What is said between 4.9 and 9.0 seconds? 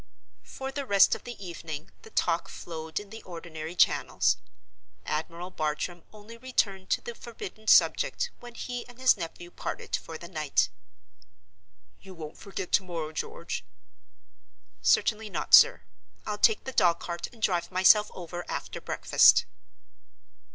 Admiral Bartram only returned to the forbidden subject when he and